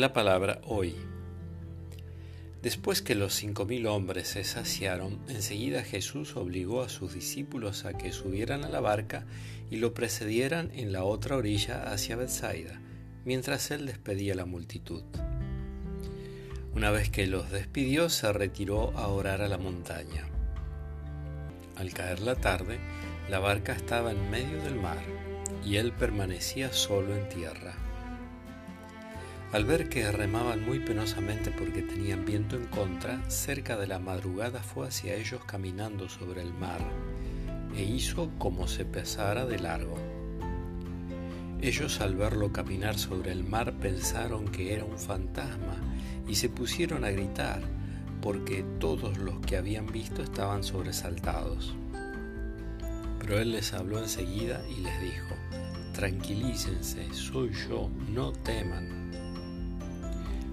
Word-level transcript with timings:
La 0.00 0.14
palabra 0.14 0.62
hoy. 0.64 0.96
Después 2.62 3.02
que 3.02 3.14
los 3.14 3.34
cinco 3.34 3.66
mil 3.66 3.86
hombres 3.86 4.28
se 4.28 4.44
saciaron, 4.44 5.18
enseguida 5.28 5.82
Jesús 5.82 6.36
obligó 6.36 6.80
a 6.80 6.88
sus 6.88 7.12
discípulos 7.12 7.84
a 7.84 7.92
que 7.92 8.10
subieran 8.10 8.64
a 8.64 8.70
la 8.70 8.80
barca 8.80 9.26
y 9.70 9.76
lo 9.76 9.92
precedieran 9.92 10.70
en 10.72 10.90
la 10.92 11.04
otra 11.04 11.36
orilla 11.36 11.92
hacia 11.92 12.16
Bethsaida, 12.16 12.80
mientras 13.26 13.70
él 13.72 13.84
despedía 13.84 14.34
la 14.34 14.46
multitud. 14.46 15.02
Una 16.74 16.90
vez 16.90 17.10
que 17.10 17.26
los 17.26 17.50
despidió, 17.50 18.08
se 18.08 18.32
retiró 18.32 18.96
a 18.96 19.08
orar 19.08 19.42
a 19.42 19.48
la 19.48 19.58
montaña. 19.58 20.30
Al 21.76 21.92
caer 21.92 22.20
la 22.20 22.36
tarde, 22.36 22.78
la 23.28 23.38
barca 23.38 23.74
estaba 23.74 24.12
en 24.12 24.30
medio 24.30 24.62
del 24.62 24.76
mar 24.76 25.02
y 25.62 25.76
él 25.76 25.92
permanecía 25.92 26.72
solo 26.72 27.14
en 27.14 27.28
tierra. 27.28 27.89
Al 29.52 29.64
ver 29.64 29.88
que 29.88 30.12
remaban 30.12 30.64
muy 30.64 30.78
penosamente 30.78 31.50
porque 31.50 31.82
tenían 31.82 32.24
viento 32.24 32.54
en 32.54 32.66
contra, 32.66 33.28
cerca 33.28 33.76
de 33.76 33.88
la 33.88 33.98
madrugada 33.98 34.62
fue 34.62 34.86
hacia 34.86 35.16
ellos 35.16 35.44
caminando 35.44 36.08
sobre 36.08 36.40
el 36.40 36.54
mar, 36.54 36.80
e 37.74 37.82
hizo 37.82 38.30
como 38.38 38.68
se 38.68 38.84
pesara 38.84 39.46
de 39.46 39.58
largo. 39.58 39.96
Ellos 41.60 42.00
al 42.00 42.14
verlo 42.14 42.52
caminar 42.52 42.96
sobre 42.96 43.32
el 43.32 43.42
mar 43.42 43.74
pensaron 43.80 44.46
que 44.46 44.72
era 44.72 44.84
un 44.84 44.98
fantasma 44.98 45.76
y 46.28 46.36
se 46.36 46.48
pusieron 46.48 47.04
a 47.04 47.10
gritar, 47.10 47.62
porque 48.22 48.64
todos 48.78 49.18
los 49.18 49.40
que 49.40 49.56
habían 49.56 49.88
visto 49.88 50.22
estaban 50.22 50.62
sobresaltados. 50.62 51.74
Pero 53.18 53.40
él 53.40 53.50
les 53.50 53.72
habló 53.72 53.98
enseguida 53.98 54.62
y 54.70 54.80
les 54.80 55.00
dijo, 55.02 55.34
Tranquilícense, 55.92 57.12
soy 57.12 57.50
yo, 57.68 57.90
no 58.08 58.30
teman. 58.30 59.09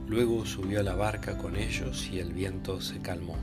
Luego 0.08 0.46
subió 0.46 0.80
a 0.80 0.84
la 0.84 0.96
barca 0.96 1.38
con 1.38 1.58
ellos 1.58 2.10
y 2.12 2.20
el 2.20 2.32
viento 2.32 2.80
se 2.80 3.02
calmó. 3.02 3.36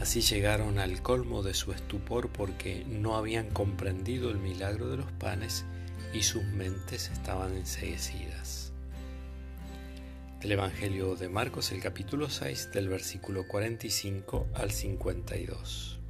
Así 0.00 0.20
llegaron 0.20 0.80
al 0.80 1.00
colmo 1.00 1.44
de 1.44 1.54
su 1.54 1.70
estupor 1.70 2.30
porque 2.30 2.84
no 2.88 3.14
habían 3.14 3.50
comprendido 3.50 4.30
el 4.30 4.38
milagro 4.38 4.88
de 4.88 4.96
los 4.96 5.12
panes 5.12 5.64
y 6.12 6.22
sus 6.22 6.42
mentes 6.42 7.10
estaban 7.10 7.56
enseguecidas. 7.56 8.72
El 10.40 10.50
Evangelio 10.50 11.14
de 11.14 11.28
Marcos, 11.28 11.70
el 11.70 11.80
capítulo 11.80 12.28
6, 12.28 12.72
del 12.72 12.88
versículo 12.88 13.46
45 13.46 14.48
al 14.54 14.72
52. 14.72 16.01